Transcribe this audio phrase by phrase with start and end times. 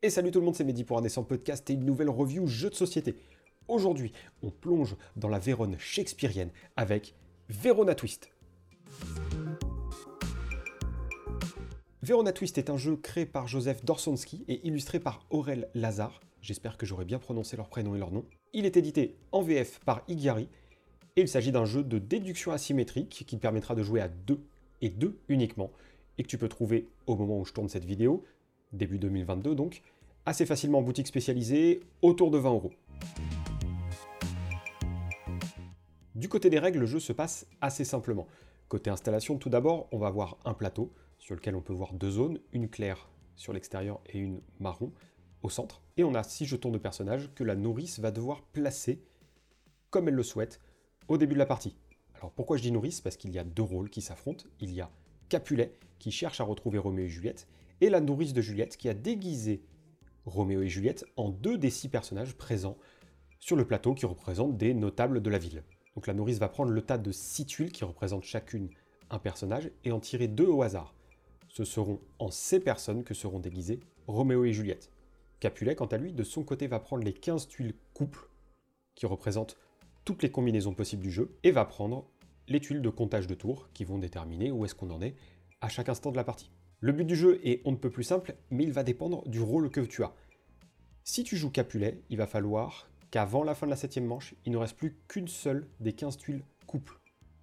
[0.00, 2.46] Et salut tout le monde, c'est Mehdi pour un dessin podcast et une nouvelle review
[2.46, 3.16] jeu de société.
[3.66, 4.12] Aujourd'hui,
[4.44, 7.16] on plonge dans la Vérone shakespearienne avec
[7.48, 8.30] Verona Twist.
[12.00, 16.20] Verona Twist est un jeu créé par Joseph Dorsonski et illustré par Aurel Lazare.
[16.42, 18.24] J'espère que j'aurai bien prononcé leur prénom et leur nom.
[18.52, 20.48] Il est édité en VF par Igari
[21.16, 24.38] et il s'agit d'un jeu de déduction asymétrique qui permettra de jouer à 2
[24.80, 25.72] et 2 uniquement
[26.18, 28.24] et que tu peux trouver au moment où je tourne cette vidéo
[28.72, 29.82] début 2022 donc,
[30.26, 32.72] assez facilement en boutique spécialisée, autour de 20 euros.
[36.14, 38.26] Du côté des règles, le jeu se passe assez simplement.
[38.68, 42.10] Côté installation, tout d'abord, on va avoir un plateau sur lequel on peut voir deux
[42.10, 44.92] zones, une claire sur l'extérieur et une marron
[45.42, 45.80] au centre.
[45.96, 49.00] Et on a six jetons de personnages que la nourrice va devoir placer
[49.90, 50.60] comme elle le souhaite
[51.06, 51.76] au début de la partie.
[52.16, 53.00] Alors pourquoi je dis nourrice?
[53.00, 54.44] Parce qu'il y a deux rôles qui s'affrontent.
[54.60, 54.90] Il y a
[55.28, 57.46] Capulet qui cherche à retrouver Roméo et Juliette
[57.80, 59.62] et la nourrice de Juliette qui a déguisé
[60.26, 62.76] Roméo et Juliette en deux des six personnages présents
[63.40, 65.62] sur le plateau qui représentent des notables de la ville.
[65.94, 68.70] Donc la nourrice va prendre le tas de six tuiles qui représentent chacune
[69.10, 70.94] un personnage et en tirer deux au hasard.
[71.48, 74.90] Ce seront en ces personnes que seront déguisés Roméo et Juliette.
[75.40, 78.28] Capulet, quant à lui, de son côté, va prendre les 15 tuiles couple
[78.94, 79.56] qui représentent
[80.04, 82.08] toutes les combinaisons possibles du jeu et va prendre
[82.48, 85.14] les tuiles de comptage de tours qui vont déterminer où est-ce qu'on en est
[85.60, 86.50] à chaque instant de la partie.
[86.80, 89.40] Le but du jeu est on ne peut plus simple, mais il va dépendre du
[89.40, 90.14] rôle que tu as.
[91.02, 94.52] Si tu joues Capulet, il va falloir qu'avant la fin de la septième manche, il
[94.52, 97.00] ne reste plus qu'une seule des 15 tuiles couple.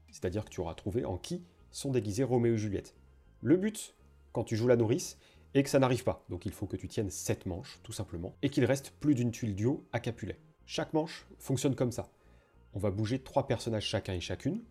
[0.10, 2.96] C'est-à-dire que tu auras trouvé en qui sont déguisés Roméo et Juliette.
[3.42, 3.96] Le but,
[4.32, 5.18] quand tu joues la nourrice,
[5.54, 6.24] est que ça n'arrive pas.
[6.30, 9.32] Donc il faut que tu tiennes 7 manches, tout simplement, et qu'il reste plus d'une
[9.32, 10.40] tuile duo à Capulet.
[10.66, 12.10] Chaque manche fonctionne comme ça.
[12.74, 14.64] On va bouger trois personnages chacun et chacune,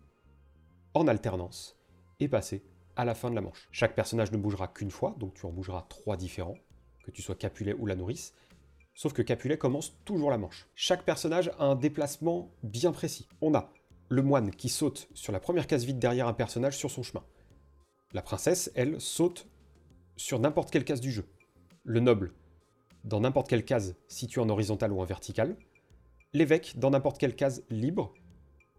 [0.95, 1.77] en alternance,
[2.19, 2.63] et passer
[2.95, 3.67] à la fin de la manche.
[3.71, 6.57] Chaque personnage ne bougera qu'une fois, donc tu en bougeras trois différents,
[7.03, 8.33] que tu sois Capulet ou la nourrice,
[8.93, 10.67] sauf que Capulet commence toujours la manche.
[10.75, 13.27] Chaque personnage a un déplacement bien précis.
[13.41, 13.71] On a
[14.09, 17.23] le moine qui saute sur la première case vide derrière un personnage sur son chemin.
[18.13, 19.47] La princesse, elle, saute
[20.15, 21.25] sur n'importe quelle case du jeu.
[21.83, 22.33] Le noble,
[23.03, 25.57] dans n'importe quelle case située en horizontale ou en verticale.
[26.33, 28.13] L'évêque, dans n'importe quelle case libre,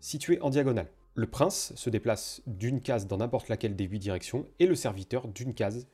[0.01, 0.91] située en diagonale.
[1.19, 5.29] Le prince se déplace d'une case dans n'importe laquelle des huit directions et le serviteur
[5.29, 5.89] d'une case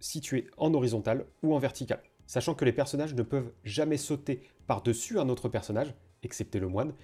[0.00, 2.02] située en horizontale ou en verticale.
[2.26, 5.92] Sachant que les personnages ne peuvent jamais sauter par-dessus un autre personnage,
[6.22, 6.94] excepté le moine,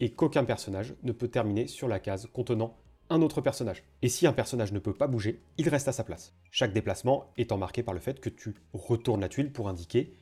[0.00, 2.78] et qu'aucun personnage ne peut terminer sur la case contenant
[3.10, 3.82] un autre personnage.
[4.00, 6.32] Et si un personnage ne peut pas bouger, il reste à sa place.
[6.50, 10.14] Chaque déplacement étant marqué par le fait que tu retournes la tuile pour indiquer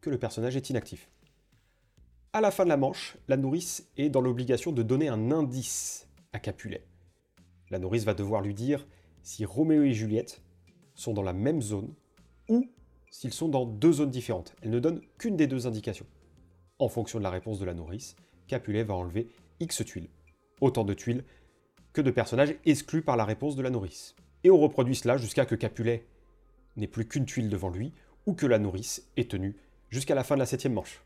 [0.00, 1.08] que le personnage est inactif.
[2.34, 6.08] À la fin de la manche, la nourrice est dans l'obligation de donner un indice
[6.32, 6.82] à Capulet.
[7.68, 8.86] La nourrice va devoir lui dire
[9.22, 10.40] si Roméo et Juliette
[10.94, 11.92] sont dans la même zone
[12.48, 12.70] ou
[13.10, 14.56] s'ils sont dans deux zones différentes.
[14.62, 16.06] Elle ne donne qu'une des deux indications.
[16.78, 18.16] En fonction de la réponse de la nourrice,
[18.46, 19.28] Capulet va enlever
[19.60, 20.08] X tuiles.
[20.62, 21.24] Autant de tuiles
[21.92, 24.16] que de personnages exclus par la réponse de la nourrice.
[24.42, 26.06] Et on reproduit cela jusqu'à que Capulet
[26.76, 27.92] n'ait plus qu'une tuile devant lui
[28.24, 29.54] ou que la nourrice est tenue
[29.90, 31.02] jusqu'à la fin de la septième manche.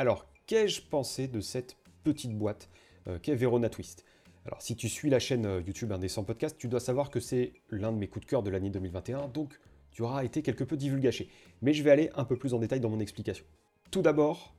[0.00, 2.70] Alors, qu'ai-je pensé de cette petite boîte
[3.06, 4.06] euh, qu'est Verona Twist?
[4.46, 7.52] Alors, si tu suis la chaîne euh, YouTube Indécent Podcast, tu dois savoir que c'est
[7.68, 9.60] l'un de mes coups de cœur de l'année 2021, donc
[9.90, 11.28] tu auras été quelque peu divulgaché.
[11.60, 13.44] Mais je vais aller un peu plus en détail dans mon explication.
[13.90, 14.54] Tout d'abord,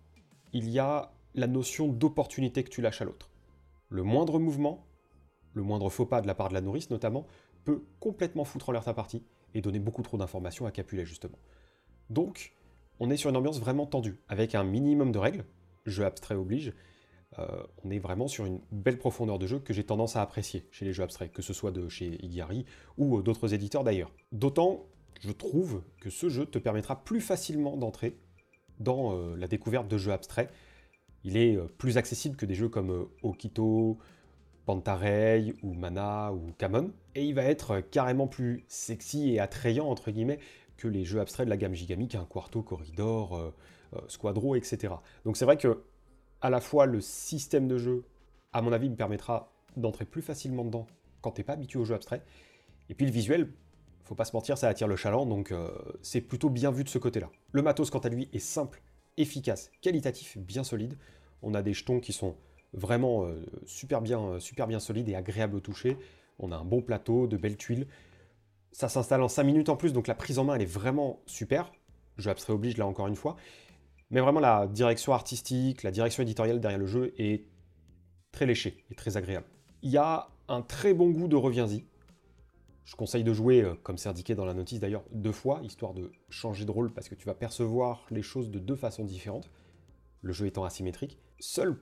[0.53, 3.31] il y a la notion d'opportunité que tu lâches à l'autre.
[3.89, 4.85] Le moindre mouvement,
[5.55, 7.25] le moindre faux pas de la part de la nourrice notamment,
[7.65, 9.23] peut complètement foutre en l'air ta partie
[9.55, 11.39] et donner beaucoup trop d'informations à Capulet justement.
[12.11, 12.53] Donc,
[13.01, 15.43] on est sur une ambiance vraiment tendue, avec un minimum de règles,
[15.87, 16.71] jeu abstrait oblige.
[17.39, 20.67] Euh, on est vraiment sur une belle profondeur de jeu que j'ai tendance à apprécier
[20.69, 22.63] chez les jeux abstraits, que ce soit de chez Igari
[22.97, 24.11] ou euh, d'autres éditeurs d'ailleurs.
[24.31, 24.85] D'autant,
[25.19, 28.17] je trouve que ce jeu te permettra plus facilement d'entrer
[28.79, 30.51] dans euh, la découverte de jeux abstraits.
[31.23, 33.97] Il est plus accessible que des jeux comme Okito,
[34.65, 40.11] Pantarei ou Mana ou Kamon, et il va être carrément plus sexy et attrayant entre
[40.11, 40.39] guillemets
[40.81, 43.53] que les jeux abstraits de la gamme Gigami, qui est un Quarto, Corridor, euh,
[43.93, 44.95] euh, Squadro, etc.
[45.25, 45.83] Donc c'est vrai que
[46.41, 48.03] à la fois le système de jeu,
[48.51, 50.87] à mon avis, me permettra d'entrer plus facilement dedans
[51.21, 52.23] quand t'es pas habitué aux jeux abstraits.
[52.89, 53.53] Et puis le visuel,
[54.03, 55.69] faut pas se mentir, ça attire le chaland, donc euh,
[56.01, 57.29] c'est plutôt bien vu de ce côté-là.
[57.51, 58.81] Le matos, quant à lui, est simple,
[59.17, 60.97] efficace, qualitatif, bien solide.
[61.43, 62.35] On a des jetons qui sont
[62.73, 63.27] vraiment
[63.65, 65.97] super, bien, super bien solides et agréables au toucher.
[66.39, 67.87] On a un bon plateau, de belles tuiles.
[68.71, 71.21] Ça s'installe en 5 minutes en plus, donc la prise en main, elle est vraiment
[71.25, 71.71] super.
[72.17, 73.35] Je abstrais oblige là encore une fois.
[74.11, 77.45] Mais vraiment, la direction artistique, la direction éditoriale derrière le jeu est
[78.31, 79.47] très léchée et très agréable.
[79.81, 81.85] Il y a un très bon goût de reviens-y.
[82.83, 85.93] Je conseille de jouer, euh, comme c'est indiqué dans la notice d'ailleurs, deux fois, histoire
[85.93, 89.49] de changer de rôle, parce que tu vas percevoir les choses de deux façons différentes,
[90.21, 91.17] le jeu étant asymétrique.
[91.39, 91.77] Seul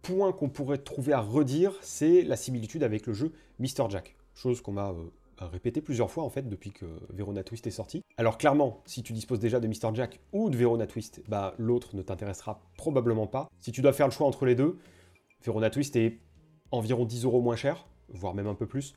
[0.00, 3.90] point qu'on pourrait trouver à redire, c'est la similitude avec le jeu Mr.
[3.90, 5.10] Jack, chose qu'on m'a euh,
[5.46, 8.02] répété plusieurs fois en fait depuis que Verona Twist est sorti.
[8.16, 9.94] Alors clairement, si tu disposes déjà de Mr.
[9.94, 13.48] Jack ou de Verona Twist, bah l'autre ne t'intéressera probablement pas.
[13.60, 14.78] Si tu dois faire le choix entre les deux,
[15.44, 16.18] Verona Twist est
[16.70, 18.94] environ 10 euros moins cher, voire même un peu plus.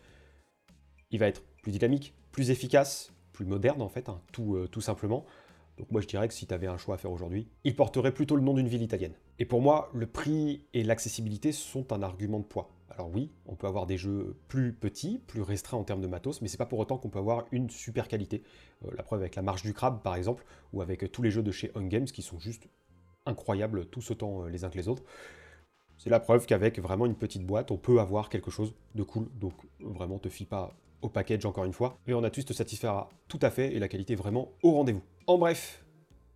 [1.12, 5.26] Il va être plus dynamique, plus efficace, plus moderne en fait, hein, euh, tout simplement.
[5.82, 8.14] Donc moi je dirais que si tu avais un choix à faire aujourd'hui, il porterait
[8.14, 9.16] plutôt le nom d'une ville italienne.
[9.40, 12.70] Et pour moi, le prix et l'accessibilité sont un argument de poids.
[12.92, 16.40] Alors oui, on peut avoir des jeux plus petits, plus restreints en termes de matos,
[16.44, 18.44] mais c'est pas pour autant qu'on peut avoir une super qualité.
[18.86, 21.42] Euh, la preuve avec la marche du crabe par exemple, ou avec tous les jeux
[21.42, 22.68] de chez Hung Games qui sont juste
[23.26, 25.04] incroyables, tous autant euh, les uns que les autres.
[25.98, 29.30] C'est la preuve qu'avec vraiment une petite boîte, on peut avoir quelque chose de cool.
[29.40, 31.98] Donc vraiment, te fie pas au package encore une fois.
[32.08, 35.02] Mais on te satisfera tout à fait et la qualité vraiment au rendez-vous.
[35.28, 35.84] En bref,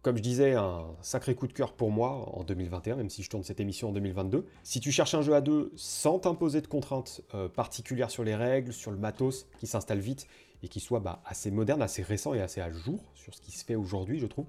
[0.05, 3.29] comme je disais, un sacré coup de cœur pour moi en 2021, même si je
[3.31, 4.45] tourne cette émission en 2022.
[4.61, 8.35] Si tu cherches un jeu à deux sans t'imposer de contraintes euh, particulières sur les
[8.35, 10.27] règles, sur le matos, qui s'installe vite
[10.61, 13.51] et qui soit bah, assez moderne, assez récent et assez à jour sur ce qui
[13.51, 14.45] se fait aujourd'hui, je trouve,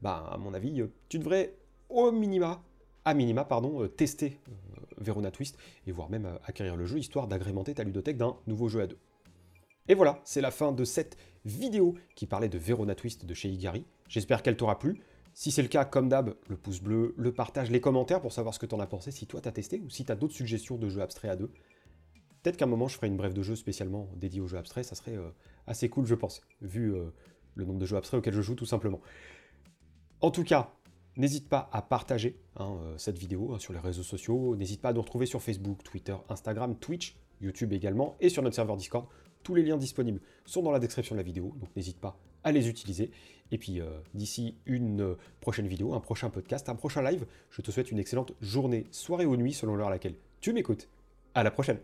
[0.00, 1.54] bah, à mon avis, euh, tu devrais
[1.90, 2.62] au minima,
[3.04, 4.40] à minima, pardon, euh, tester
[4.96, 8.80] Verona Twist et voire même acquérir le jeu histoire d'agrémenter ta ludothèque d'un nouveau jeu
[8.80, 8.98] à deux.
[9.88, 13.48] Et voilà, c'est la fin de cette vidéo qui parlait de Verona Twist de chez
[13.48, 13.84] Igari.
[14.08, 15.00] J'espère qu'elle t'aura plu.
[15.32, 18.54] Si c'est le cas, comme d'hab, le pouce bleu, le partage, les commentaires pour savoir
[18.54, 20.88] ce que t'en as pensé, si toi t'as testé ou si t'as d'autres suggestions de
[20.88, 21.52] jeux abstraits à deux.
[22.42, 24.86] Peut-être qu'à un moment je ferai une brève de jeu spécialement dédiée aux jeux abstraits,
[24.86, 25.28] ça serait euh,
[25.66, 27.10] assez cool je pense, vu euh,
[27.54, 29.00] le nombre de jeux abstraits auxquels je joue tout simplement.
[30.22, 30.72] En tout cas,
[31.16, 34.88] n'hésite pas à partager hein, euh, cette vidéo hein, sur les réseaux sociaux, n'hésite pas
[34.88, 39.06] à nous retrouver sur Facebook, Twitter, Instagram, Twitch, YouTube également, et sur notre serveur Discord.
[39.46, 42.50] Tous les liens disponibles sont dans la description de la vidéo, donc n'hésite pas à
[42.50, 43.12] les utiliser.
[43.52, 47.70] Et puis euh, d'ici une prochaine vidéo, un prochain podcast, un prochain live, je te
[47.70, 50.88] souhaite une excellente journée, soirée ou nuit selon l'heure à laquelle tu m'écoutes.
[51.36, 51.78] À la prochaine